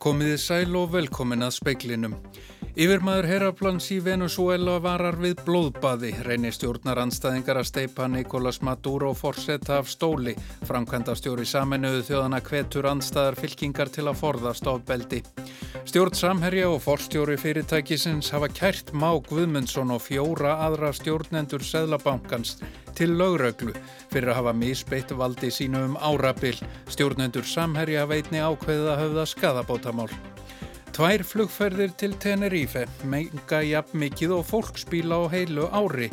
[0.00, 2.14] Komiði sæl og velkomin að speiklinum.
[2.80, 9.80] Yfirmaður herraflans í Venezuela varar við blóðbaði, reynir stjórnar anstæðingar að steipa Nicolás Maduro forsetta
[9.82, 10.32] af stóli,
[10.68, 15.20] framkvæmda stjóri saminuðu þjóðana hvetur anstæðar fylkingar til að forðast ofbeldi.
[15.84, 22.56] Stjórn Samherja og forstjóri fyrirtækisins hafa kært Má Guðmundsson og fjóra aðra stjórnendur Seðlabankans
[23.00, 23.72] til lögröglu
[24.10, 26.58] fyrir að hafa misbeitt valdi sínu um árabil.
[26.92, 30.10] Stjórnendur Samherja veitni ákveðið að höfða skadabótamál.
[30.92, 36.10] Tvær flugferðir til Tenerife, menga jafn mikið og fólksbíla á heilu ári.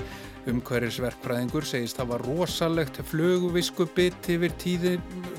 [0.47, 4.93] Umhverjusverkfræðingur segist hafa rosalegt flugvisku bytt yfir tíði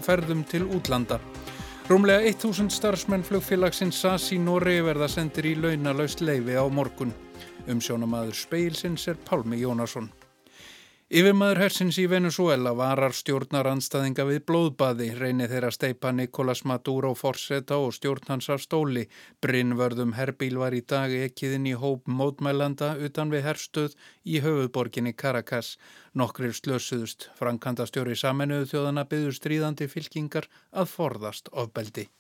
[0.05, 1.17] ferðum til útlanda.
[1.89, 7.15] Rúmlega 1000 starfsmenn flugfélagsins SAS í Nóri verða sendir í launalaust leifi á morgun.
[7.73, 10.11] Umsjónamaður speilsins er Pálmi Jónasson.
[11.09, 17.79] Yfirmaður hersins í Venezuela varar stjórnar anstaðinga við blóðbaði, reynið þeirra steipa Nicolás Maduro forseta
[17.81, 19.07] og stjórn hans af stóli.
[19.41, 23.97] Brinnvörðum herbíl var í dag ekkiðin í hóp mótmælanda utan við herstöð
[24.29, 25.79] í höfuðborginni Caracas.
[26.13, 32.11] Nokkrir slösuðust, Frankanda stjóri saminuðu þjóðana byggðu stríðandi fylkingar að forðast ofbeldi.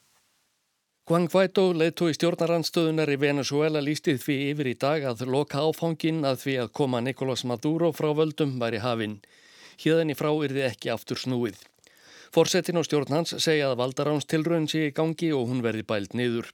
[1.09, 6.42] Juan Guaidó leiðtói stjórnarandstöðunar í Venezuela lístið því yfir í dag að loka áfangin að
[6.42, 9.14] því að koma Nicolás Maduro frá völdum væri hafinn.
[9.81, 11.64] Híðan í frá þið ekki aftur snúið.
[12.36, 16.53] Forsetin og stjórn hans segja að valdaránstilröðin sé í gangi og hún verði bælt niður.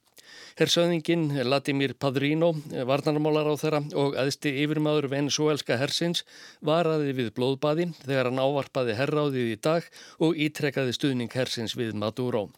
[0.54, 2.54] Hersöðingin Latimir Padrino,
[2.86, 6.22] varnarmálar á þeirra og aðsti yfirmaður venezuelska hersins
[6.62, 12.52] varaði við blóðbaði þegar hann ávarpaði herráðið í dag og ítrekkaði stuðning hersins við Maduro.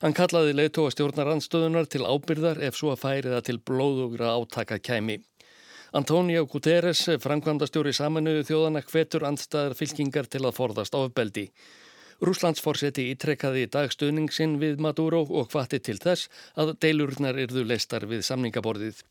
[0.00, 5.18] Hann kallaði leiðtóa stjórnarandstöðunar til ábyrðar ef svo að færi það til blóðugra átaka kæmi.
[5.92, 11.50] Antonio Guterres, framkvæmdastjóri samanuðu þjóðana, hvetur andstæðar fylkingar til að forðast ofbeldi.
[12.24, 18.08] Rúslandsforseti ítrekkaði í dag stöðningsinn við Maduro og hvati til þess að deilurnar yrðu leistar
[18.08, 19.04] við samningaborðið.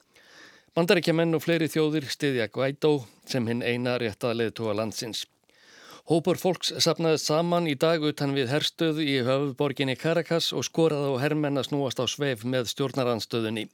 [0.73, 2.95] Bandaríkjaman og fleiri þjóðir stiðja Guaidó
[3.29, 5.27] sem hinn eina réttað leiðtóa landsins.
[6.09, 11.21] Hópur fólks sapnaði saman í dag utan við herstöðu í höfuborginni Caracas og skoraði á
[11.21, 13.67] herrmenn að snúast á sveif með stjórnaranstöðunni.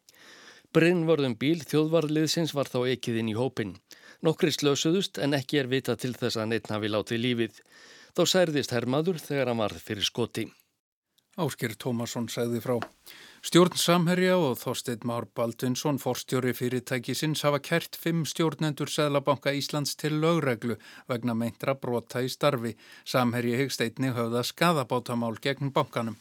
[0.75, 3.72] Brinnvörðum bíl þjóðvarliðsins var þá ekkiðinn í hópin.
[4.19, 7.63] Nokkri slösuðust en ekki er vita til þess að neitt hafi látið lífið.
[8.19, 10.50] Þá særðist herrmaður þegar hann varð fyrir skoti.
[11.40, 12.81] Ásker Tómasson segði frá.
[13.45, 20.17] Stjórn Samherja og Þorstein Már Baldvinsson, forstjóri fyrirtækisins, hafa kert fimm stjórnendur Sæðlabanka Íslands til
[20.23, 22.73] lögreglu vegna meintra brota í starfi.
[23.05, 26.17] Samherji hegst einni höfða skadabátamál gegn bankanum.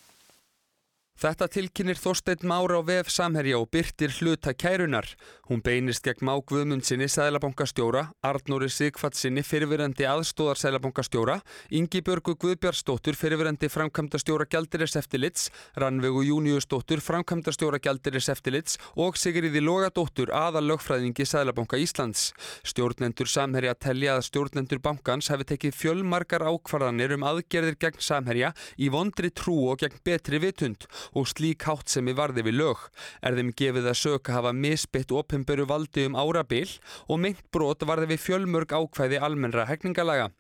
[1.15, 5.07] Þetta tilkynir Þorstein Mára á vef Samherja og byrtir hluta kærunar.
[5.47, 11.37] Hún beinist gegn Má Guðmundsinni Sæðlabankastjóra, Arnóri Sigfatsinni fyrirverandi aðstóðar Sæðlabankastjóra,
[11.71, 20.35] Ingi Börgu Guðbjörnsdóttur fyrirverandi framkvæmdastjóra Gjaldiris eftirlits, Rannvegu Júniusdóttur framkvæmdastjóra Gjaldiris eftirlits og Sigriði Logadóttur
[20.35, 22.33] aðal lögfræðingi Sæðlabanka Íslands.
[22.67, 28.91] Stjórnendur Samherja telja að stjórnendur bankans hefði tekið fjölmarkar ákvarðanir um aðgerðir gegn Samherja í
[28.91, 32.87] vondri trú og gegn betri vitund og slík hátt sem er varði við lög.
[33.21, 36.71] Er þeim gefið að söka hafa misbytt opimböru valdi um árabil
[37.09, 40.31] og meint brot varði við fjölmörg ákvæði almennra hegningalega.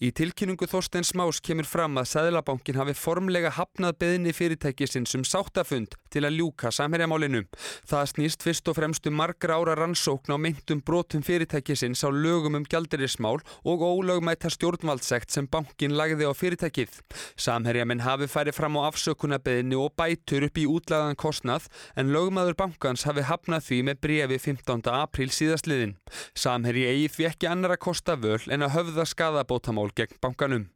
[0.00, 5.94] Í tilkynningu Þorsteins Más kemur fram að Sæðlabankin hafi formlega hafnað beðinni fyrirtækisins um sáttafund
[6.10, 7.42] til að ljúka samherjamálinu.
[7.88, 12.56] Það snýst fyrst og fremst um margra ára rannsókn á meintum brotum fyrirtækisins á lögum
[12.58, 16.96] um gjaldirismál og ólögmæta stjórnvaldsekt sem bankin lagði á fyrirtækið.
[17.36, 23.04] Samherjaminn hafi færið fram á afsökunarbeðinni og bætur upp í útlæðan kostnað en lögmaður bankans
[23.04, 24.88] hafi hafnað því með brefi 15.
[24.96, 25.96] apríl síðastliðin.
[26.34, 29.06] Samherji eigi því ekki annara kosta völ en að höfða
[29.50, 30.70] skadabótamál gegn bankanum.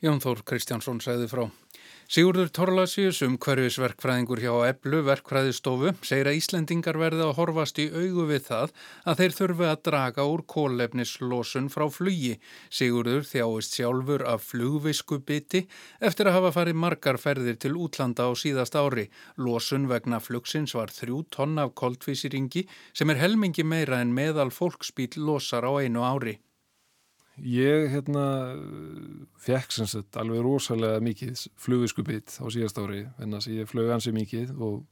[0.00, 1.50] Jón Þór Kristjánsson segði frá.
[2.10, 8.24] Sigurður Torlasius um hverjusverkfræðingur hjá Eblu verkfræðistofu segir að Íslendingar verði að horfast í augu
[8.30, 8.72] við það
[9.04, 12.38] að þeir þurfi að draga úr kólefnislosun frá flugi.
[12.70, 15.66] Sigurður þjáist sjálfur af flugvisku biti
[16.00, 19.10] eftir að hafa farið margar ferðir til útlanda á síðast ári.
[19.36, 25.18] Losun vegna flugsins var þrjú tonn af koldvísiringi sem er helmingi meira en meðal fólksbíl
[25.18, 26.38] losar á einu ári.
[27.40, 28.24] Ég hérna
[29.40, 33.92] fekk sem sagt alveg rosalega mikið flugiskupið á síðast ári en þess að ég flög
[33.94, 34.82] ansi mikið og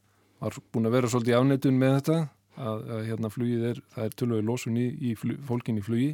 [0.41, 2.19] var búin að vera svolítið afnettun með þetta
[2.59, 6.13] að, að hérna flugið er, það er tölvögu losun í, í flug, fólkin í flugi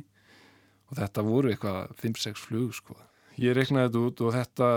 [0.91, 2.97] og þetta voru eitthvað 5-6 flug sko.
[3.41, 4.71] Ég reknaði þetta út og þetta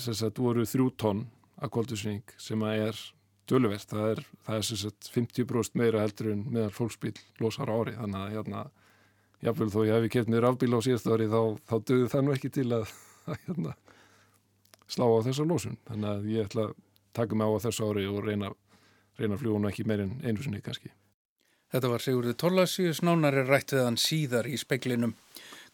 [0.00, 1.24] sem sagt voru þrjú tonn
[1.58, 3.00] að koldusning sem að er
[3.48, 7.96] tölvöverst, það er, það er sem sagt 50% meira heldur en meðal fólksbíl losar ári
[7.96, 8.64] þannig að hérna
[9.44, 12.36] jáfnveil þó ég hef kert mér afbíl á síðast ári þá, þá döðu það nú
[12.36, 12.94] ekki til að,
[13.46, 13.74] hérna,
[14.90, 16.78] slá á þessa lósun þannig að ég ætla að
[17.18, 18.52] taka mig á þessu ári og reyna,
[19.18, 20.92] reyna að fljúa nú ekki meirinn einu sinni kannski
[21.68, 25.10] Þetta var Sigurður Torlasíus, nánari rætt við hann síðar í speklinum.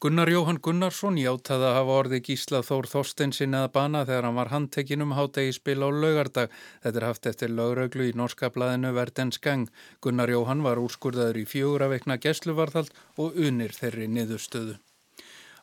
[0.02, 4.50] Gunnar Jóhann Gunnarsson játaði að hafa orði gísla Þór Þorstensin eða bana þegar hann var
[4.52, 6.54] handtekinn um hádegi spil á laugardag.
[6.82, 9.70] Þetta er haft eftir lauröglu í norska blaðinu Verdens gang.
[10.02, 12.90] Gunnar Jóhann var úrskurðaður í fjögur að veikna gesluvarðald
[13.22, 14.80] og unir þeirri niðurstöðu.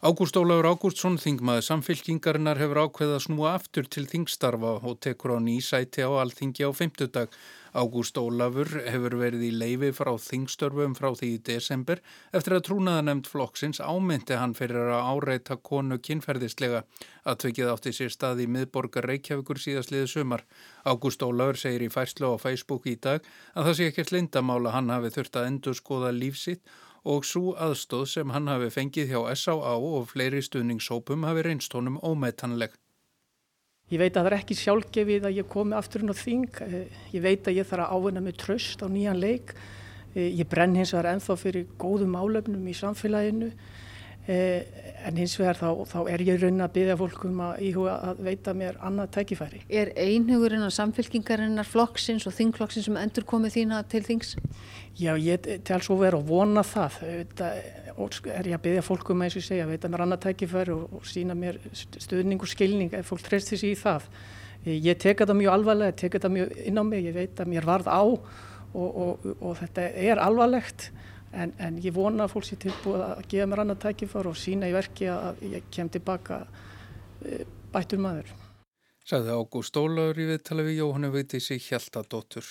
[0.02, 5.40] Ágúst Ólaur Ágústsson, þingmaður samfylkingarinnar, hefur ákveðað að snúa aftur til þingstarfa og tekur á
[5.46, 7.30] nýsæti á alþingi á fymtudag.
[7.72, 12.02] Ágúst Ólafur hefur verið í leifi frá þingstörfum frá því í desember
[12.36, 16.84] eftir að trúnaðanemnd flokksins ámyndi hann fyrir að áreita konu kynferðislega
[17.24, 20.44] að tvekið átti sér stað í miðborgar Reykjavíkur síðastliðu sumar.
[20.84, 23.24] Ágúst Ólafur segir í fæslu á Facebook í dag
[23.56, 26.66] að það sé ekkert lindamála hann hafi þurft að endur skoða lífsitt
[27.08, 29.74] og svo aðstóð sem hann hafi fengið hjá S.A.A.
[29.80, 32.81] og fleiri stuðningshópum hafi reynst honum ómetanleg.
[33.92, 36.60] Ég veit að það er ekki sjálfgefið að ég komi aftur inn á þing.
[36.64, 39.52] Eh, ég veit að ég þarf að ávinna með tröst á nýjan leik.
[40.16, 43.52] Eh, ég brenn hins vegar enþá fyrir góðum álefnum í samfélaginu.
[44.30, 44.64] Eh,
[45.04, 48.54] en hins vegar þá, þá er ég raun að byggja fólkum að íhuga að veita
[48.56, 49.62] mér annað tækifæri.
[49.68, 54.36] Er einhugurinn á samfélkingarinnar flokksins og þingflokksins sem endur komið þína til þings?
[55.02, 57.00] Já, ég tel svo verið að vona það.
[57.02, 57.50] Þetta
[58.32, 61.08] er ég að byggja fólkum að eins og segja, veita mér annað tækifæri og, og
[61.08, 64.08] sína mér stuðning og skilning ef fólk treyst þessi í það.
[64.66, 67.50] Ég teka þetta mjög alvarlega, ég teka þetta mjög inn á mig, ég veit að
[67.54, 68.20] mér varð á og,
[68.74, 70.92] og, og þetta er alvarlegt
[71.34, 74.70] en, en ég vona að fólk sé tilbúið að gefa mér annað tækifar og sína
[74.70, 76.44] í verki að ég kem tilbaka
[77.26, 78.32] e, bættur maður.
[79.08, 82.46] Saði Ágúst Ólaur í viðtala við Jóhannu Veitísi Hjaltadóttur.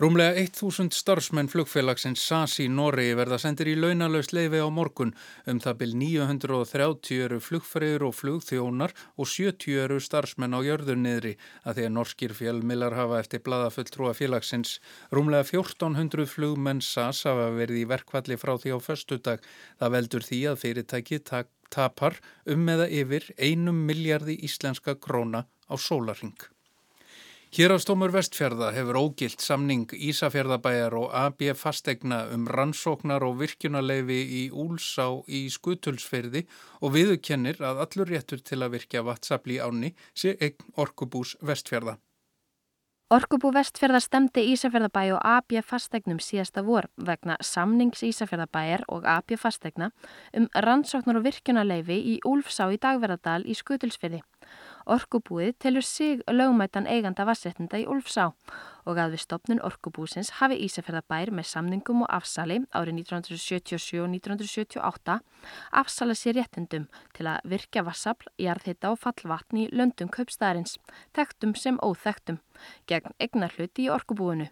[0.00, 5.10] Rúmlega 1000 starfsmenn flugfélagsins SAS í Noregi verða sendir í launalaust leifi á morgun.
[5.44, 11.34] Um það byl 930 eru flugfræður og flugþjónar og 70 eru starfsmenn á jörður niðri
[11.68, 14.78] að því að norskir fjölmilar hafa eftir bladafulltrúa félagsins.
[15.12, 19.44] Rúmlega 1400 flugmenn SAS hafa verið í verkvalli frá því á föstudag.
[19.82, 21.20] Það veldur því að fyrirtæki
[21.76, 22.16] tapar
[22.48, 26.40] um eða yfir einum miljardi íslenska króna á sólaring.
[27.50, 35.08] Hérastómur Vestfjörða hefur ógilt samning Ísafjörðabæjar og AB fastegna um rannsóknar og virkjunarleifi í Úlsá
[35.26, 36.44] í Skutulsferði
[36.78, 41.96] og viðukennir að allur réttur til að virkja vatsapli áni sé eign Orkubús Vestfjörða.
[43.10, 49.90] Orkubú Vestfjörðar stemdi Ísafjörðabæ og AB fastegnum síðasta vor vegna samnings Ísafjörðabæjar og AB fastegna
[50.38, 54.22] um rannsóknar og virkjunarleifi í Úlfsá í Dagverðardal í Skutulsferði.
[54.90, 58.32] Orkubúið telur sig lögmætan eiganda vassréttinda í Ulfsá
[58.90, 65.18] og að við stopnun Orkubúsins hafi Ísafjörðabær með samningum og afsali árið 1977 og 1978
[65.82, 70.80] afsala sér réttindum til að virkja vassafl, jarðhitta og fallvatn í löndum kaupstæðarins,
[71.14, 72.42] þekktum sem óþekktum,
[72.90, 74.50] gegn egnar hluti í Orkubúinu.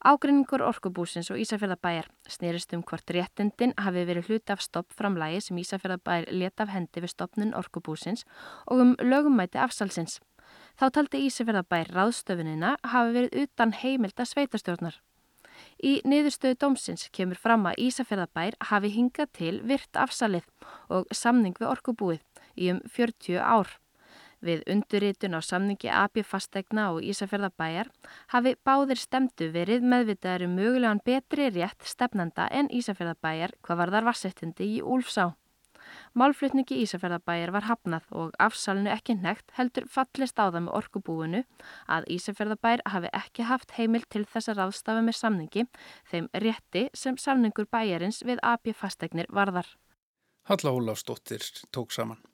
[0.00, 6.30] Ágrinningur orkubúsins og Ísafjörðabæjar snýrist um hvort réttindin hafi verið hlut af stoppframlægi sem Ísafjörðabæjar
[6.32, 8.24] let af hendi við stoppnun orkubúsins
[8.64, 10.16] og um lögumæti afsalsins.
[10.80, 14.96] Þá taldi Ísafjörðabæjar ráðstöfunina hafi verið utan heimilda sveitastjórnar.
[15.84, 20.48] Í niðurstöðu dómsins kemur fram að Ísafjörðabæjar hafi hingað til virt afsalið
[20.88, 22.24] og samning við orkubúið
[22.56, 23.76] í um 40 ár.
[24.40, 27.90] Við unduritun á samningi AB fastegna og Ísafjörðabæjar
[28.32, 34.08] hafi báðir stemdu verið meðvitaður um mögulegan betri rétt stefnanda en Ísafjörðabæjar hvað var þar
[34.08, 35.34] vassettindi í Úlfsá.
[36.14, 41.42] Málflutningi Ísafjörðabæjar var hafnað og afsalinu ekki nekt heldur fallist á það með orkubúinu
[41.96, 45.66] að Ísafjörðabæjar hafi ekki haft heimil til þess að ráðstafa með samningi
[46.10, 49.68] þeim rétti sem samningur bæjarins við AB fastegnir varðar.
[50.48, 52.29] Halla Ólafsdóttir tók saman.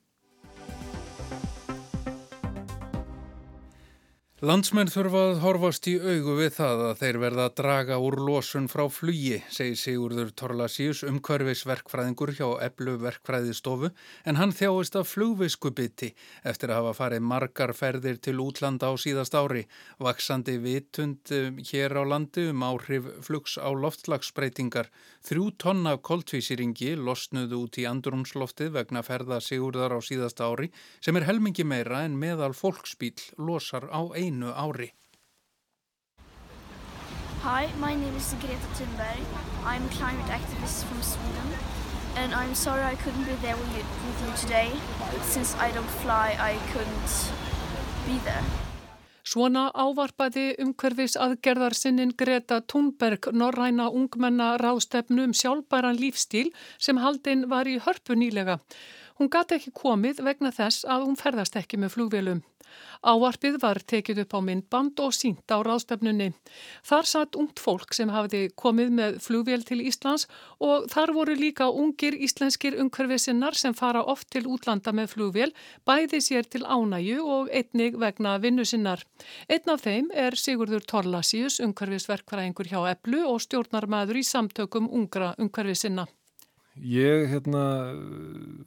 [4.45, 8.67] Landsmenn þurfa að horfast í augu við það að þeir verða að draga úr losun
[8.69, 13.89] frá flugi, segir Sigurður Torlasíus umhverfisverkfræðingur hjá Eblu verkfræðistofu
[14.29, 16.11] en hann þjáist af flugviskubiti
[16.45, 19.63] eftir að hafa farið margar ferðir til útlanda á síðast ári.
[20.05, 24.93] Vaksandi vitund um, hér á landi um áhrif flugs á loftlagsbreytingar.
[25.25, 30.69] Þrjú tonna koltvísýringi losnuðu út í andrumsloftið vegna ferða Sigurðar á síðast ári
[31.01, 34.91] sem er helmingi meira en meðal fólksbíl losar á einu einu ári.
[37.47, 39.23] Hi, my name is Greta Thunberg.
[39.65, 41.49] I'm a climate activist from Sweden
[42.17, 44.71] and I'm sorry I couldn't be there with you, with you today.
[45.23, 47.13] Since I don't fly, I couldn't
[48.07, 48.45] be there.
[49.27, 57.49] Svona ávarpaði umhverfis aðgerðar sinnin Greta Thunberg norræna ungmenna rástefnu um sjálfbæran lífstíl sem haldinn
[57.51, 58.61] var í hörpu nýlega.
[59.17, 62.43] Hún gati ekki komið vegna þess að hún ferðast ekki með flugvélum.
[63.07, 66.33] Ávarpið var tekið upp á myndband og sínt á ráðstefnunni.
[66.89, 70.27] Þar satt ungt fólk sem hafði komið með flugvél til Íslands
[70.69, 75.55] og þar voru líka ungir íslenskir umhverfisinnar sem fara oft til útlanda með flugvél,
[75.87, 79.07] bæði sér til ánæju og einnig vegna vinnusinnar.
[79.49, 86.09] Einn af þeim er Sigurður Torlasíus, umhverfisverkfræðingur hjá Eplu og stjórnarmæður í samtökum ungra umhverfisinna.
[86.77, 87.63] Ég hérna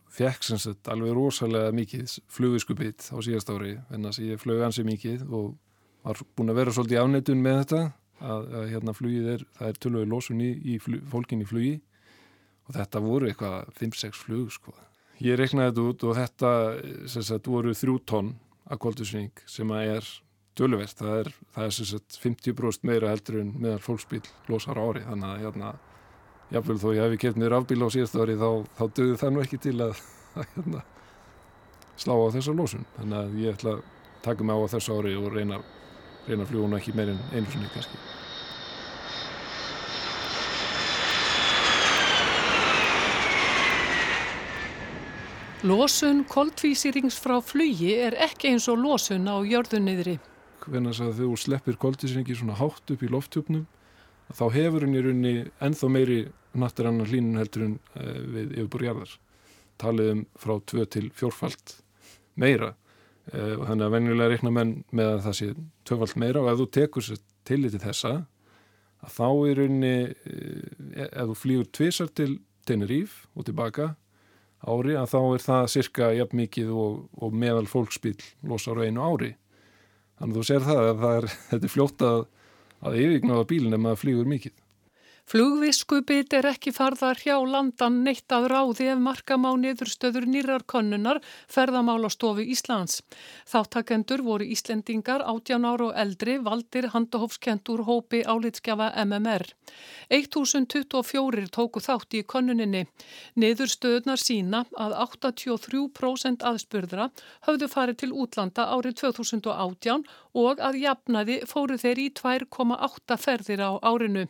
[0.10, 4.64] fekk sem sagt alveg rosalega mikið flugiskupið á síðast ári en þess að ég flög
[4.66, 5.52] ansið mikið og
[6.08, 7.82] var búin að vera svolítið ánættun með þetta
[8.20, 11.76] að, að hérna flugið er, það er tölvöðu lósun í, í flug, fólkin í flugi
[12.68, 14.74] og þetta voru eitthvað 5-6 flug sko.
[15.20, 16.54] Ég reknaði þetta út og þetta
[17.12, 18.34] sem sagt voru þrjú tonn
[18.70, 20.10] að koldusning sem að er
[20.60, 25.06] tölvöverst, það er, það er sem sagt 50% meira heldur en meðal fólksbíl losar ári
[25.06, 25.72] þannig að hérna
[26.50, 29.42] jáfnveil þó ég hef kert mér afbíl á síðast ári þá, þá döðu það nú
[29.44, 30.00] ekki til að,
[30.34, 30.86] að hérna,
[32.00, 33.84] slá á þessa lósun þannig að ég ætla að
[34.26, 35.60] taka mig á þessu ári og reyna,
[36.26, 38.02] reyna að fljúna ekki meirinn einu sinni kannski
[45.60, 50.14] Lósun koldvísýrings frá flugi er ekki eins og lósun á jörðunniðri.
[50.64, 53.66] Hvernig að þú sleppir koldvísýringi svona hátt upp í lofthjúpnum
[54.32, 56.20] þá hefur henni runni ennþá meiri
[56.58, 59.16] natturannar hlínun heldur en uh, við yfirbúrjarðar
[59.80, 61.78] talið um frá tvö til fjórfalt
[62.40, 62.74] meira.
[63.30, 65.50] Uh, og þannig að venjulega reikna menn með að það sé
[65.88, 68.14] tvöfalt meira og ef þú tekur sér tillitið þessa
[69.00, 72.32] að þá er unni uh, ef þú flýgur tvísar til
[72.68, 73.94] Teneríf og tilbaka
[74.60, 78.18] ári að þá er það cirka jafn mikið og, og meðal fólksbíl
[78.50, 79.36] losar á einu ári.
[80.20, 82.26] Þannig að þú ser það að það er, þetta er fljótt að,
[82.84, 84.58] að yfirgnáða bílinn ef maður flýgur mikið
[85.30, 91.20] Flugviskubit er ekki farðar hjá landan neitt að ráði ef markamá niðurstöður nýrar konnunar
[91.54, 93.04] ferðamálastofu Íslands.
[93.46, 99.46] Þáttakendur voru Íslendingar 18 ára og eldri valdir handahófskentur hópi álitskjafa MMR.
[100.10, 102.88] 1024 tóku þátt í konnuninni.
[103.38, 107.12] Niðurstöðunar sína að 83% aðspurðra
[107.46, 110.10] höfðu farið til útlanda árið 2018
[110.42, 114.26] og að jafnaði fóru þeir í 2,8 ferðir á árinu.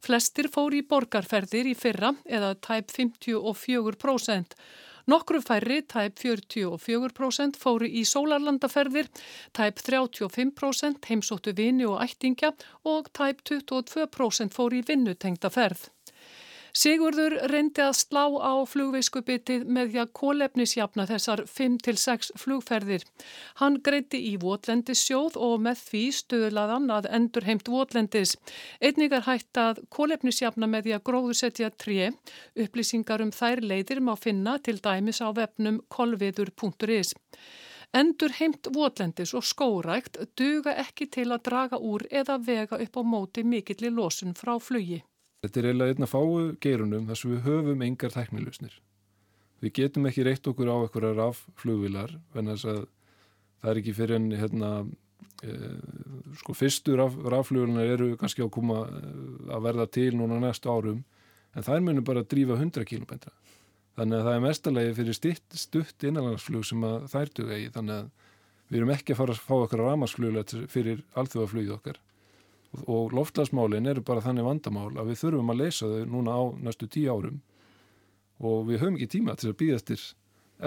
[0.00, 4.52] Flest Flestir fóri í borgarferðir í fyrra eða tæp 54%.
[5.10, 9.10] Nokkru færri, tæp 44%, fóri í sólarlandaferðir,
[9.50, 12.52] tæp 35% heimsóttu vini og ættingja
[12.86, 15.88] og tæp 22% fóri í vinnutengta ferð.
[16.78, 23.06] Sigurður reyndi að slá á flugveiskubitið með því að kólefnisjafna þessar 5-6 flugferðir.
[23.58, 28.36] Hann greiti í votlendissjóð og með því stöðlaðan að endur heimt votlendis.
[28.78, 32.12] Einnig er hægt að kólefnisjafna með því að gróðusetja 3.
[32.66, 37.14] Upplýsingar um þær leiðir má finna til dæmis á vefnum kolviður.is.
[37.98, 43.02] Endur heimt votlendis og skórækt duga ekki til að draga úr eða vega upp á
[43.02, 45.02] móti mikillir losun frá flugi.
[45.38, 48.72] Þetta er eiginlega einna fáu geirunum þess að við höfum engar teknilusnir.
[49.62, 52.80] Við getum ekki reitt okkur á einhverjar af flugvilar en þess að
[53.62, 54.70] það er ekki fyrir en hérna,
[55.46, 55.52] e,
[56.40, 59.02] sko fyrstur af rafflugvilunar eru kannski að koma e,
[59.54, 61.04] að verða til núna næstu árum
[61.54, 63.30] en þær munum bara að drífa 100 km.
[63.98, 66.82] Þannig að það er mestalegi fyrir stitt, stutt innanlandsflug sem
[67.14, 68.10] þær duga í þannig að
[68.68, 72.02] við erum ekki að fara að fá okkar ramarsfluglega fyrir alþjóðaflugið okkar
[72.86, 76.88] og loftlagsmálin eru bara þannig vandamál að við þurfum að leysa þau núna á næstu
[76.90, 77.38] tíu árum
[78.38, 79.78] og við höfum ekki tíma til að býða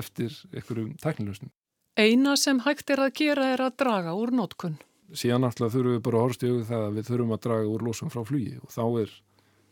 [0.01, 1.51] eftir, einhverjum tæknilusnum.
[2.00, 4.79] Eina sem hægt er að gera er að draga úr nótkunn.
[5.12, 7.72] Síðan náttúrulega þurfum við bara að horfst í auðvitað það að við þurfum að draga
[7.72, 9.15] úr losum frá flugi og þá er,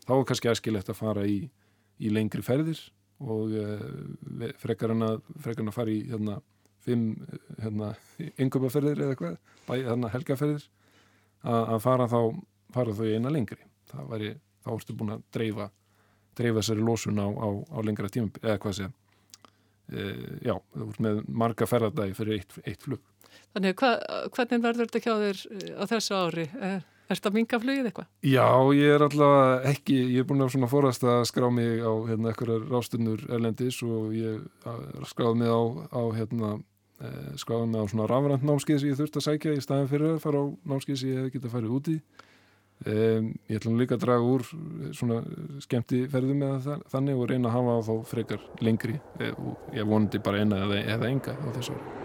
[0.04, 1.38] þá er kannski æskilegt að fara í,
[1.98, 2.82] í lengri ferðir
[3.20, 6.36] og e, frekar hann að, að fara í hérna,
[6.84, 7.06] fimm
[7.60, 7.94] hérna,
[8.40, 9.40] yngöpaferðir eða hvað,
[9.72, 10.68] hérna, helgaferðir
[11.44, 12.20] að fara þá
[12.74, 14.32] fara þau eina lengri það væri,
[14.64, 15.70] þá ertu búin að dreifa
[16.38, 20.04] dreifa þessari lósun á, á, á lengra tíma eða hvað sé e,
[20.46, 23.02] já, þú ert með marga ferðardagi fyrir eitt, eitt flug
[23.54, 23.90] Þannig, hva,
[24.34, 26.46] hvernig verður þetta hjá þér e, á þessu ári?
[26.58, 26.80] Er,
[27.10, 28.08] er þetta mingaflugið eitthvað?
[28.26, 28.46] Já,
[28.78, 32.30] ég er alltaf ekki, ég er búin að svona forast að skrá mig á hérna
[32.30, 34.42] eitthvað rástunnur erlendis og ég
[35.10, 35.60] skráði mig á,
[35.94, 36.66] á hérna Eh,
[37.40, 40.24] skráði mig á svona rafrænt námskeið sem ég þurfti að sækja í staðin fyrir að
[40.24, 41.94] fara á námskeið sem ég hef getið að fara úti
[42.86, 45.22] um, ég ætlum líka að draga úr eh, svona
[45.64, 50.22] skemmti ferðum eða þannig og reyna að hafa þá frekar lengri eh, og ég vonandi
[50.24, 51.98] bara eina eða, eða enga á þessu ári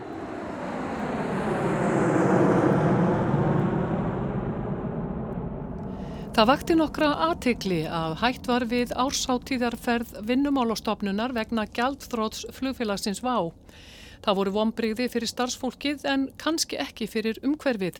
[6.35, 13.55] Það vakti nokkra aðtikli að hætt var við ársáttíðarferð vinnumálastofnunar vegna gjaldþróts flugfélagsins VÁ.
[14.25, 17.99] Það voru vonbreyði fyrir starfsfólkið en kannski ekki fyrir umhverfið.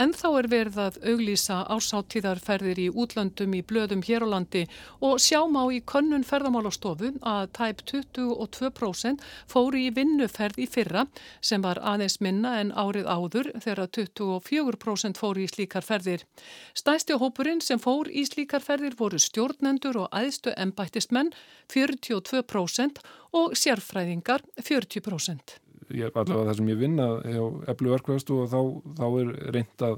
[0.00, 4.64] En þá er verið að auglýsa ásáttíðarferðir í útlöndum í blöðum hér á landi
[5.06, 11.06] og sjáum á í könnun ferðamálastofu að tæp 22% fóri í vinnuferð í fyrra
[11.38, 16.26] sem var aðeins minna en árið áður þegar 24% fóri í slíkar ferðir.
[16.74, 21.30] Stæsti hópurinn sem fór í slíkar ferðir voru stjórnendur og aðstu ennbættistmenn
[21.70, 23.04] 42%
[23.36, 25.58] og sérfræðingar 40%
[25.94, 28.60] ég, allavega það sem ég vinna hjá Eblu Örkvæðastu og þá,
[29.00, 29.96] þá er reynd að,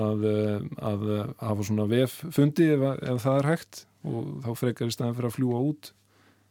[0.00, 0.26] að,
[0.90, 1.06] að
[1.40, 5.30] hafa svona vef fundi ef, ef það er hægt og þá frekar í staðan fyrir
[5.30, 5.92] að fljúa út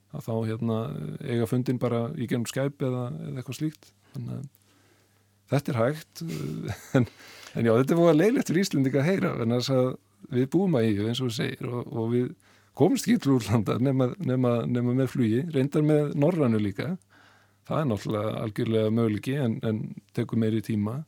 [0.09, 0.77] að þá hérna,
[1.21, 3.91] eiga fundin bara í genum Skype eða, eða eitthvað slíkt.
[4.15, 4.47] Þannig að
[5.51, 6.23] þetta er hægt
[6.97, 7.09] en,
[7.53, 9.89] en já, þetta er búin að leilegt fyrir Íslindika að heyra en þess að
[10.33, 12.31] við búum að í eins og við segir og, og við
[12.79, 16.93] komumst ekki til úrlanda nema, nema, nema með flugi, reyndar með Norrannu líka
[17.69, 19.79] það er náttúrulega algjörlega möguleiki en, en
[20.17, 20.99] tekur meiri tíma.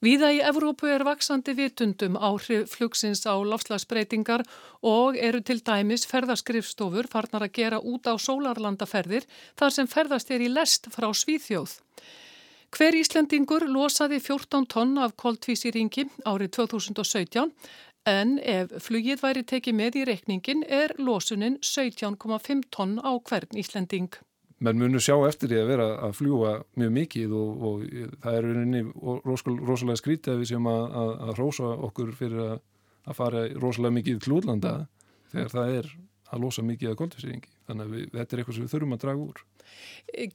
[0.00, 4.46] Víða í Evrópu er vaksandi vitundum áhrif flugsins á lofslagsbreytingar
[4.88, 9.28] og eru til dæmis ferðaskrifstofur farnar að gera út á sólarlandaferðir
[9.60, 11.76] þar sem ferðast er í lest frá Svíþjóð.
[12.70, 17.50] Hver Íslandingur losaði 14 tonn af koltvísýringi árið 2017
[18.08, 24.20] en ef flugið væri tekið með í rekningin er losunin 17,5 tonn á hvern Íslanding
[24.60, 27.84] menn munur sjá eftir því að vera að fljúa mjög mikið og, og
[28.20, 28.82] það er rauninni
[29.24, 32.56] rosalega skrítið að við séum að, að, að rosa okkur fyrir að,
[33.08, 34.74] að fara rosalega mikið klúðlanda
[35.32, 35.90] þegar það er
[36.30, 37.50] að losa mikið af koldvísýringi.
[37.66, 39.40] Þannig að við, þetta er eitthvað sem við þurfum að draga úr.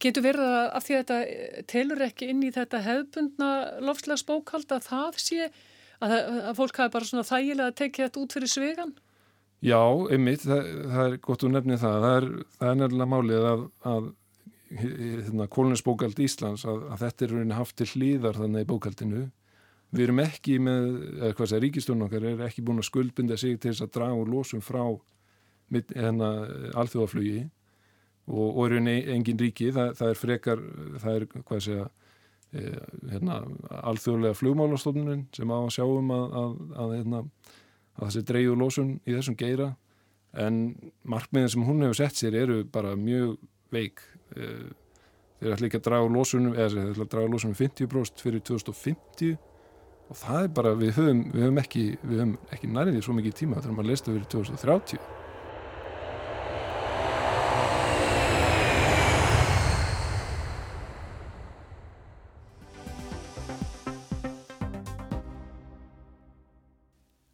[0.04, 3.52] Getur verið að af því að þetta telur ekki inn í þetta hefbundna
[3.86, 5.48] lofslagsbókald að það sé
[6.04, 6.14] að,
[6.52, 8.94] að fólk hafi bara svona þægilega að tekja þetta út fyrir svegan?
[9.66, 9.80] Já,
[10.14, 11.98] einmitt, það, það er gott að nefni það.
[12.04, 14.12] Það er, það er nefnilega málið að, að
[14.76, 19.26] hérna, kólunisbókald Íslands að, að þetta er rauninni haft til hlýðar þannig í bókaldinu.
[19.96, 20.88] Við erum ekki með,
[21.22, 23.94] eða hvað það er, ríkistjónu okkar er ekki búin að skuldbunda sig til þess að
[23.96, 24.82] draga úr losum frá
[25.72, 26.32] hérna,
[26.78, 27.46] alþjóðaflugi
[28.26, 30.64] og, rauninni engin ríki, það, það er frekar,
[31.02, 31.86] það er, hvað segja,
[33.12, 33.42] hérna,
[33.86, 37.24] alþjóðlega flugmálastofnun sem á að sjáum að, að, að hérna,
[37.96, 39.74] að þessi dreyju lósun í þessum geira.
[40.36, 40.64] En
[41.08, 43.38] markmiðin sem hún hefur sett sér eru bara mjög
[43.76, 44.04] veik.
[44.36, 44.72] Eh,
[45.40, 49.36] þeir ætla ekki að draga lósunum eða þeir ætla að draga lósunum 50% fyrir 2050
[50.06, 51.86] og það er bara við höfum, við höfum ekki,
[52.54, 55.25] ekki nærið svo mikið tíma þegar maður leist að vera 2030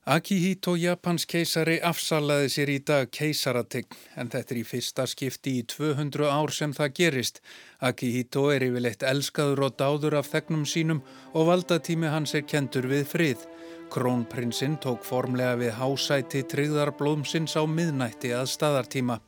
[0.01, 5.65] Akihito Japans keisari afsalaði sér í dag keisarategn en þetta er í fyrsta skipti í
[5.69, 7.37] 200 ár sem það gerist.
[7.85, 11.03] Akihito er yfirleitt elskaður og dáður af þegnum sínum
[11.37, 13.45] og valdatími hans er kentur við frið.
[13.93, 19.21] Krónprinsinn tók formlega við hásæti tryggðarblóðmsins á miðnætti að staðartíma.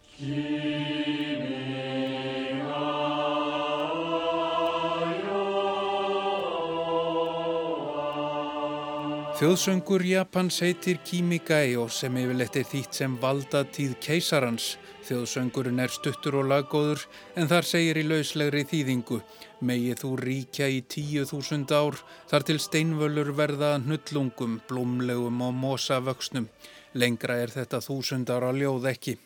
[9.43, 14.67] Þjóðsöngur Japans heitir Kimigai og sem yfirleitt er þýtt sem valdatíð keisarans.
[15.03, 17.03] Þjóðsöngurinn er stuttur og laggóður
[17.35, 19.19] en þar segir í lauslegri þýðingu
[19.67, 21.99] Megið þú ríkja í tíu þúsund ár
[22.31, 26.47] þar til steinvölur verða hnullungum, blómlegum og mosavöxnum.
[26.95, 29.17] Lengra er þetta þúsund ára ljóð ekki.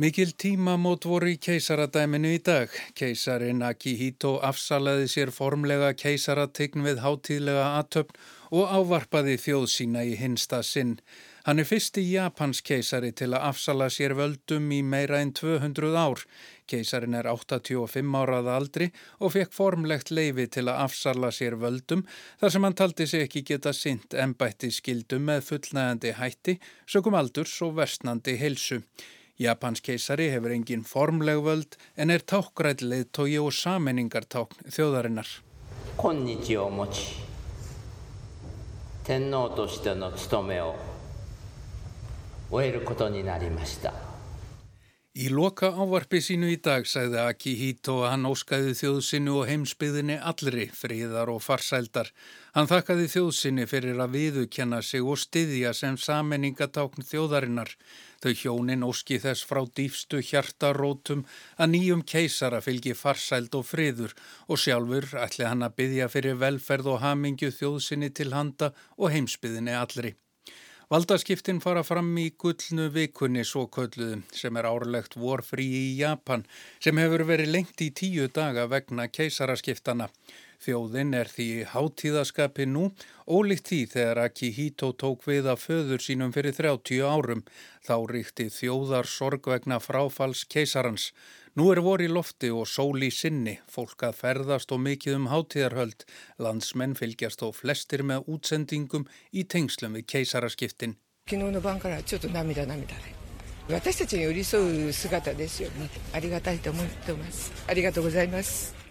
[0.00, 2.70] Mikil tímamót voru í keisaradæminu í dag.
[2.96, 8.16] Keisarin Akihito afsalaði sér formlega keisarategn við hátíðlega aðtöfn
[8.56, 10.96] og ávarpaði þjóð sína í hinsta sinn.
[11.44, 16.24] Hann er fyrsti Japans keisari til að afsala sér völdum í meira en 200 ár.
[16.64, 22.08] Keisarin er 85 árað aldri og fekk formlegt leifi til að afsala sér völdum
[22.40, 27.60] þar sem hann taldi sig ekki geta sint ennbætti skildum með fullnægandi hætti, sökum aldurs
[27.60, 28.86] og versnandi heilsu.
[29.40, 35.28] Japans keisari hefur engin formleg völd en er tákgræð leðtói og saminningartákn þjóðarinnar.
[35.96, 37.22] Konnichi o mochi.
[39.04, 40.72] Tenno to shite no tsutome o
[42.52, 43.92] oeru koto ni narimashita.
[45.12, 50.70] Í loka ávarpi sínu í dag sagði Akihito að hann óskaði þjóðsinu og heimsbyðinni allri,
[50.72, 52.08] fríðar og farsældar.
[52.56, 57.74] Hann þakkaði þjóðsinu fyrir að viðukenna sig og styðja sem sammenningatákn þjóðarinnar.
[58.22, 61.24] Þau hjónin óski þess frá dýfstu hjartarótum
[61.58, 64.14] að nýjum keisara fylgi farsæld og friður
[64.46, 69.74] og sjálfur ætli hann að byggja fyrir velferð og hamingju þjóðsinu til handa og heimsbyðinni
[69.74, 70.14] allri.
[70.92, 76.44] Valdaskiptin fara fram í gullnu vikunni svo kölluðu sem er árlegt vorfrí í Japan
[76.84, 80.10] sem hefur verið lengt í tíu daga vegna keisaraskiptana.
[80.62, 82.84] Þjóðin er því hátíðaskapi nú,
[83.26, 87.42] ólíkt því þegar Akihito tók við að föður sínum fyrir 30 árum.
[87.82, 91.10] Þá ríkti þjóðar sorg vegna fráfalls keisarans.
[91.58, 95.26] Nú er vor í lofti og sól í sinni, fólk að ferðast og mikið um
[95.32, 96.06] hátíðarhöld.
[96.38, 100.94] Landsmenn fylgjast og flestir með útsendingum í tengslum við keisaraskiptin.
[108.42, 108.81] 昨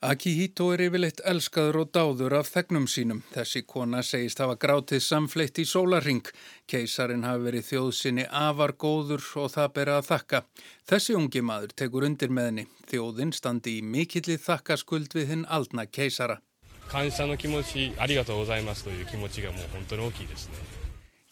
[0.00, 3.18] Akihito er yfirleitt elskaður og dáður af þegnum sínum.
[3.34, 6.24] Þessi kona segist hafa grátið samfleitt í sólarring.
[6.64, 10.42] Keisarin hafi verið þjóðsynni afar góður og það bera að þakka.
[10.88, 12.68] Þessi ungi maður tekur undir með henni.
[12.88, 16.40] Þjóðin standi í mikillið þakkaskuld við hinn aldna keisara.
[16.90, 20.83] 感謝の気持ちありがとうございますという気持ちがもう本当に大きいですね。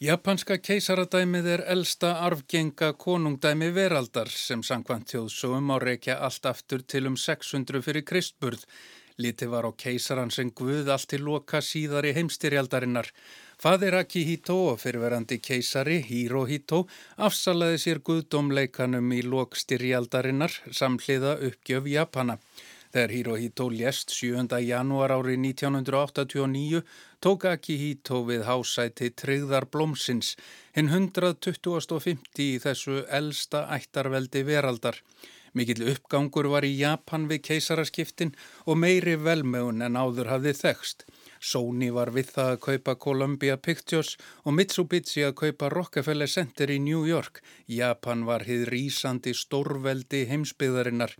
[0.04, 7.08] Japanska keisaradæmið er elsta arfgenga konungdæmi veraldar sem sangkvæmt þjóðsögum á reykja allt aftur til
[7.08, 8.66] um 600 fyrir kristburð.
[9.16, 13.08] Liti var á keisaran sem guð allt til loka síðar í heimstyrjaldarinnar.
[13.56, 16.82] Fadir Akihito og fyrirverandi keisari Hirohito
[17.16, 22.36] afsalaði sér guðdómleikanum í lokstyrjaldarinnar samhliða uppgjöf Japana.
[22.94, 24.60] Þegar Hirohito lést 7.
[24.62, 26.84] janúar árið 1989
[27.18, 30.36] tók Akihito við hásæti Tryggðar Blómsins,
[30.76, 32.20] hinn 125.
[32.38, 35.00] í þessu elsta ættarveldi veraldar.
[35.58, 38.30] Mikill uppgangur var í Japan við keisaraskiptin
[38.62, 41.02] og meiri velmögun en áður hafði þekst.
[41.42, 44.12] Sony var við það að kaupa Columbia Pictures
[44.44, 47.42] og Mitsubishi að kaupa Rockefeller Center í New York.
[47.66, 51.18] Japan var hið rýsandi stórveldi heimsbyðarinnar.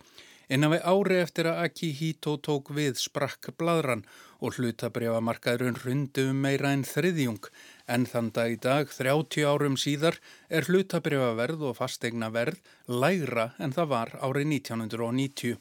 [0.49, 4.03] Innan við ári eftir að Akihito tók við sprakk bladran
[4.39, 7.49] og hlutabriðamarkaðurinn rundi um meira en þriðjung
[7.89, 13.73] en þann dag í dag, 30 árum síðar, er hlutabriðaverð og fastegna verð lægra en
[13.73, 15.57] það var árið 1990.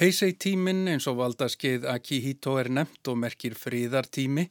[0.00, 4.46] Heisei tíminn eins og valdaskeið Akihito er nefnt og merkir fríðartími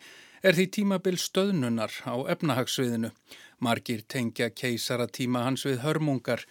[0.45, 3.09] er því tímabil stöðnunar á efnahagsviðinu.
[3.59, 6.45] Margir tengja keisaratíma hans við hörmungar.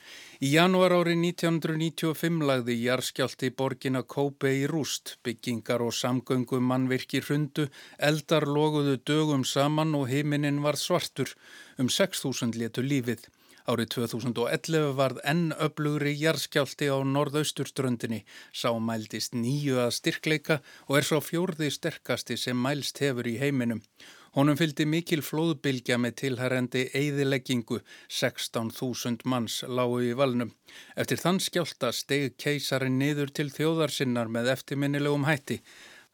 [0.45, 7.71] Í janúar árið 1995 lagði jarskjálti borgina Kópe í rúst, byggingar og samgöngum mannvirki hrundu,
[7.99, 11.33] eldar loguðu dögum saman og heiminin var svartur.
[11.79, 13.29] Um 6.000 letu lífið.
[13.69, 21.09] Árið 2011 varð enn öflugri jarskjálti á norðausturströndinni, sá mæltist nýju að styrkleika og er
[21.09, 23.83] svo fjórði sterkasti sem mælst hefur í heiminum.
[24.37, 27.79] Honum fylgdi mikil flóðbylgja með tilhærendi eigðileggingu,
[28.13, 30.51] 16.000 manns lágu í valnum.
[31.01, 35.63] Eftir þann skjálta steg keisarin niður til þjóðarsinnar með eftirminnilegum hætti.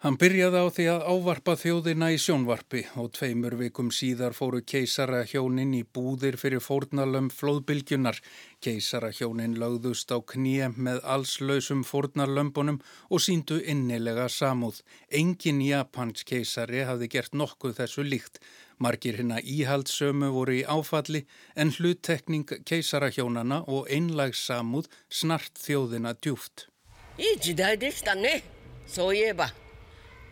[0.04, 5.70] Hann byrjaði á því að ávarpa þjóðina í sjónvarpi og tveimur vikum síðar fóru keisarahjónin
[5.78, 8.18] í búðir fyrir fórnalömm flóðbylgjunar.
[8.60, 14.82] Keisarahjónin lögðust á kníu með allslausum fórnalömbunum og síndu innilega samúð.
[15.08, 18.44] Engin Japans keisari hafði gert nokkuð þessu líkt.
[18.76, 21.24] Margir hérna íhaldsömu voru í áfalli
[21.56, 26.68] en hluttekning keisarahjónana og einlags samúð snart þjóðina djúft.
[27.16, 28.42] Í jíðæði dista ne,
[28.84, 29.48] svo ég ba.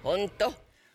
[0.03, 0.53] Hondo.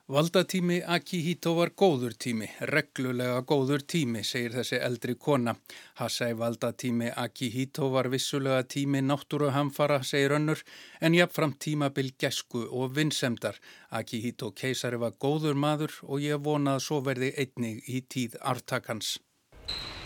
[0.07, 5.53] Valdatími Akihito var góður tími, reglulega góður tími, segir þessi eldri kona.
[5.99, 10.63] Hassai valdatími Akihito var vissulega tími náttúruhamfara, segir önnur,
[11.01, 13.59] en jafnfram tímabil gesku og vinsemdar.
[13.91, 19.17] Akihito keisari var góður maður og ég vonað svo verði einnig í tíð artakans.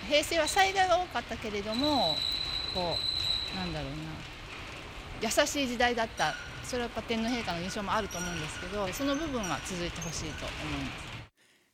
[0.10, 2.16] Heisi var sæðið ókatta keridomo,
[2.74, 2.98] og,
[3.54, 4.18] nandarú na,
[5.22, 6.34] jassasí jídæði datta.
[6.71, 11.17] それはやっぱ天皇陛下の印象もあると思うんですけどその部分は続いてほしいと思います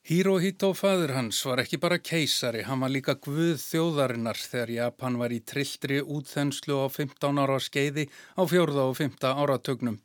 [0.04, 5.30] Hirohito fadur hans var ekki bara keisari, hann var líka guð þjóðarinnar þegar Japan var
[5.30, 10.00] í trilltri útþenslu á 15 ára skeiði á fjórða og 15 áratögnum.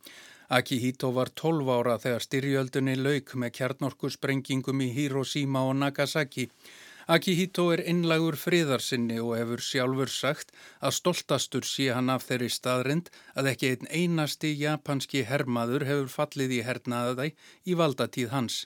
[0.54, 6.46] Akihito var 12 ára þegar styrjöldunni lauk með kjarnorku sprengingum í Hiroshima og Nagasaki.
[7.07, 13.09] Akihito er innlagur friðarsinni og hefur sjálfur sagt að stoltastur sé hann af þeirri staðrind
[13.35, 17.25] að ekki einn einasti japanski hermaður hefur fallið í hernaðaðæ
[17.67, 18.61] í valdatíð hans.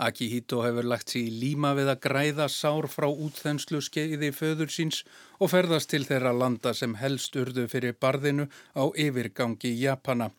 [0.00, 5.04] Akihito hefur lagt sér í líma við að græða sár frá útþenslu skeiði föður síns
[5.38, 10.32] og ferðast til þeirra landa sem helst urðu fyrir barðinu á yfirgangi Japana.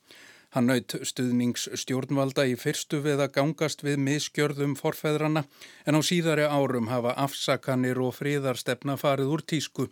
[0.53, 5.41] Hann naut stuðnings stjórnvalda í fyrstu við að gangast við miskjörðum forfeðrana
[5.89, 9.87] en á síðari árum hafa afsakanir og fríðarstefna farið úr tísku.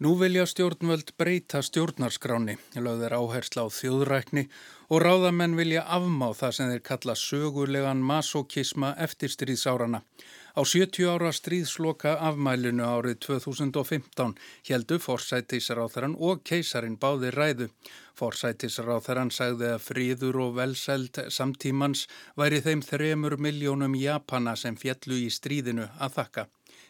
[0.00, 4.46] Nú vilja stjórnvöld breyta stjórnarskráni, lögðir áhersla á þjóðrækni
[4.88, 10.00] og ráðamenn vilja afmá það sem þeir kalla sögulegan masokisma eftir stríðsárana.
[10.56, 14.30] Á 70 ára stríðsloka afmælinu árið 2015
[14.64, 17.66] heldu forsætisráþarann og keisarin báði ræðu.
[18.16, 22.06] Forsætisráþarann sagði að fríður og velseld samtímans
[22.40, 26.46] væri þeim þremur miljónum Japana sem fjallu í stríðinu að þakka.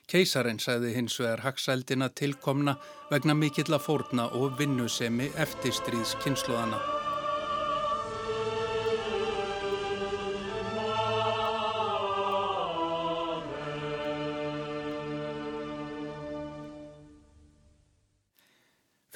[0.06, 2.76] Keisarinn sagði hins vegar haksældina tilkomna
[3.10, 5.74] vegna mikill að fórna og vinnusemi eftir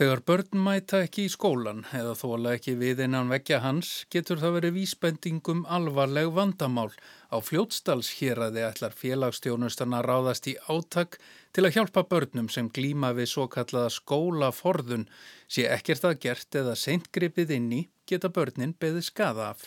[0.00, 4.54] Þegar börn mæta ekki í skólan eða þóla ekki við innan vekja hans getur það
[4.54, 6.86] verið vísbendingum alvarleg vandamál.
[7.28, 11.18] Á fljótsdals hér að þið ætlar félagsstjónustana ráðast í áttak
[11.52, 15.04] til að hjálpa börnum sem glíma við svo kallaða skólaforðun.
[15.44, 19.66] Sé ekkert að gert eða seintgripið inn í geta börnin beðið skada af.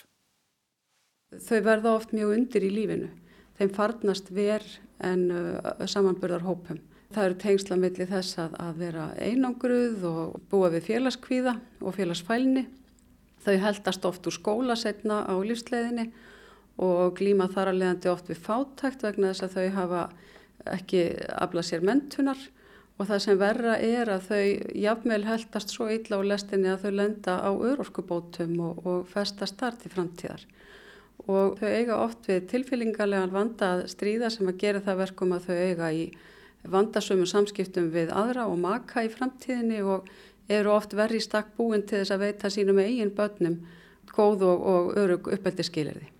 [1.30, 3.12] Þau verða oft mjög undir í lífinu.
[3.54, 5.28] Þeim farnast verð en
[5.86, 6.82] samanbörðar hópum.
[7.14, 12.64] Það eru tengsla millir þess að, að vera einangruð og búa við félagskvíða og félagsfælni.
[13.44, 16.08] Þau heldast oft úr skóla setna á lífsleiðinni
[16.82, 20.02] og glíma þar að leiðandi oft við fátækt vegna þess að þau hafa
[20.74, 21.04] ekki
[21.44, 22.40] aflað sér mentunar
[22.98, 24.42] og það sem verra er að þau
[24.84, 29.86] jafnveil heldast svo illa á lestinni að þau lenda á örorkubótum og, og festa start
[29.86, 30.44] í framtíðar.
[31.24, 35.50] Og þau eiga oft við tilfélingalegan vanda að stríða sem að gera það verkum að
[35.50, 36.06] þau eiga í
[36.70, 40.08] vandasömu samskiptum við aðra og maka í framtíðinni og
[40.48, 43.60] eru oft verri stakk búin til þess að veita sínum eigin börnum
[44.14, 46.10] góð og, og örug uppeldi skilirði.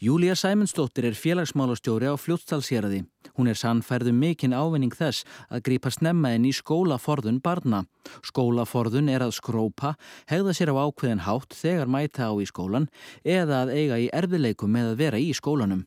[0.00, 3.02] Júlia Sæmundsdóttir er félagsmálastjóri á fljótstalsjeraði.
[3.36, 7.82] Hún er sannferðu um mikinn ávinning þess að grípa snemma inn í skólaforðun barna.
[8.24, 9.92] Skólaforðun er að skrópa,
[10.24, 12.88] hegða sér á ákveðin hátt þegar mæta á í skólan
[13.28, 15.84] eða að eiga í erfileikum með að vera í skólanum.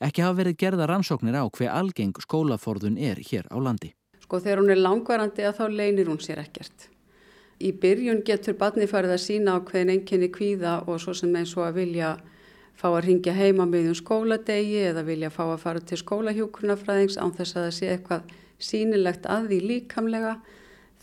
[0.00, 3.94] Ekki hafa verið gerða rannsóknir á hver algeng skólaforðun er hér á landi.
[4.22, 6.88] Sko þegar hún er langvarandi að þá leynir hún sér ekkert.
[7.58, 11.56] Í byrjun getur barni farið að sína á hvernig enginni kvíða og svo sem eins
[11.56, 12.10] og að vilja
[12.78, 17.34] fá að ringja heima með um skóladegi eða vilja fá að fara til skólahjókurnafræðings án
[17.34, 20.36] þess að það sé eitthvað sínilegt að því líkamlega.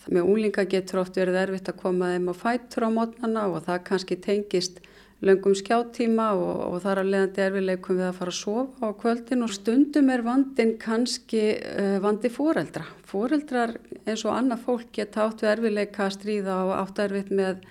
[0.06, 3.84] Með úlinga getur oft verið erfitt að koma þeim á fætur á mótnana og það
[3.90, 4.80] kannski tengist
[5.24, 9.46] löngum skjáttíma og, og þar að leiðandi erfileikum við að fara að sofa á kvöldin
[9.46, 12.86] og stundum er vandin kannski uh, vandi fóreldra.
[13.08, 17.64] Fóreldrar eins og annað fólk geta áttu erfileika að stríða og áttu erfitt með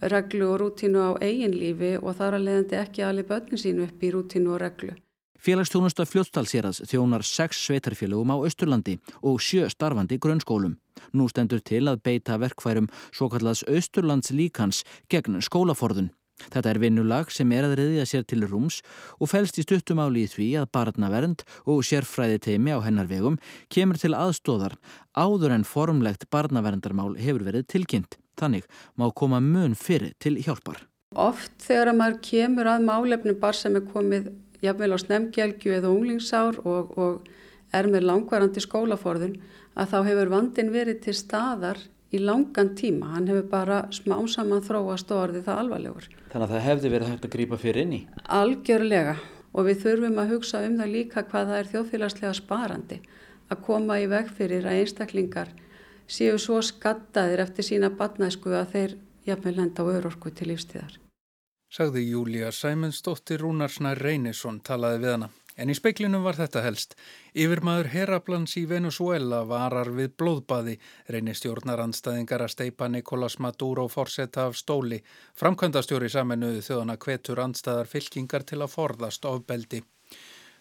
[0.00, 4.02] reglu og rútínu á eigin lífi og þar að leiðandi ekki alveg börnin sínu upp
[4.02, 4.96] í rútínu og reglu.
[5.46, 10.74] Félagsþjónusta fljóttalsérað þjónar sex sveitarfélögum á Östurlandi og sjö starfandi grunnskólum.
[11.12, 14.82] Nú stendur til að beita verkfærum svo kallaðs Östurlands líkans
[15.12, 16.10] gegn skólaforðun.
[16.36, 18.82] Þetta er vinnulag sem er að reyðja sér til rúms
[19.18, 23.38] og fælst í stuttumáli í því að barnavernd og sérfræði teimi á hennar vegum
[23.72, 24.76] kemur til aðstóðar
[25.16, 28.18] áður en formlegt barnaverndarmál hefur verið tilkynnt.
[28.36, 28.66] Þannig
[29.00, 30.82] má koma mun fyrir til hjálpar.
[31.16, 34.28] Oft þegar að maður kemur að málefnum bar sem er komið
[34.60, 37.28] jafnvel á snemgelgju eða unglingsár og, og
[37.72, 39.38] er með langvarandi skólaforðun
[39.76, 41.80] að þá hefur vandin verið til staðar
[42.14, 43.12] í langan tíma.
[43.14, 46.08] Hann hefur bara smám saman þróast og orðið það alvarlegur.
[46.32, 48.00] Þannig að það hefði verið hægt að grýpa fyrir inn í?
[48.40, 49.16] Algjörlega
[49.52, 53.00] og við þurfum að hugsa um það líka hvað það er þjóðfélagslega sparandi
[53.46, 55.50] að koma í veg fyrir að einstaklingar
[56.06, 61.00] séu svo skattaðir eftir sína batnæsku að þeir jafnvel henda á örorku til lífstíðar.
[61.72, 65.30] Sagði Júlia Sæmundsdóttir Rúnarsnær Reynisson talaði við hana.
[65.56, 66.94] En í speiklinum var þetta helst.
[67.32, 70.76] Yfirmaður Heraplans í Venezuela varar við blóðbaði,
[71.08, 75.00] reynir stjórnarandstæðingar að steipa Nicolás Maduro fórsetta af stóli.
[75.40, 79.82] Framkvæmdastjóri saminuðu þjóðana kvetur andstæðar fylkingar til að forðast ofbeldi.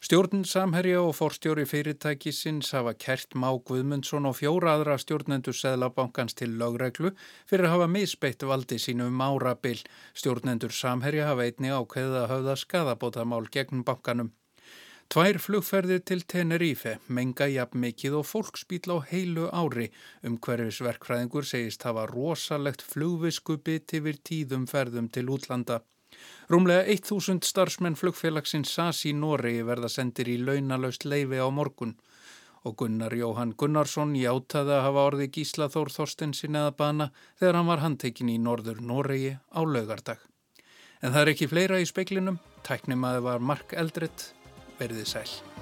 [0.05, 6.51] Stjórn Samherja og forstjóri fyrirtækisins hafa kert Má Guðmundsson og fjóra aðra stjórnendur Seðlabankans til
[6.59, 7.15] lögreglu
[7.49, 9.81] fyrir að hafa misbeitt valdi sínu um árabil.
[10.13, 14.35] Stjórnendur Samherja hafa einni ákveðið að hafa skadabótamál gegn bankanum.
[15.13, 19.91] Tvær flugferðir til Tenerife menga jafn mikið og fólksbíl á heilu ári
[20.25, 25.83] um hverfisverkfræðingur segist hafa rosalegt flugviskubit yfir tíðum ferðum til útlanda.
[26.49, 31.95] Rúmlega 1000 starfsmenn flugfélagsins SAS í Noregi verða sendir í launalaust leifi á morgun
[32.65, 37.69] og Gunnar Jóhann Gunnarsson játaði að hafa orði Gísla Þór Þorstensin eða bana þegar hann
[37.69, 40.17] var handtekinn í norður Noregi á laugardag.
[41.05, 44.31] En það er ekki fleira í speiklinum, tæknimaði var Mark Eldrett
[45.05, 45.54] sæl.